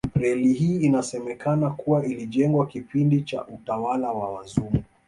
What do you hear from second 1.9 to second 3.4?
ilijengwa kipindi